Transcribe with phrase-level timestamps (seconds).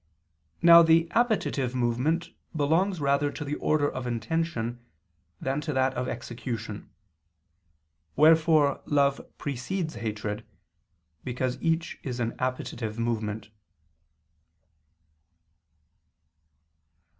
[0.63, 4.83] Now the appetitive movement belongs rather to the order of intention
[5.39, 6.89] than to that of execution.
[8.15, 10.43] Wherefore love precedes hatred:
[11.23, 13.51] because each is an appetitive movement.